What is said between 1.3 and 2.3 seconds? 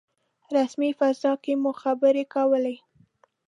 کې مو خبرې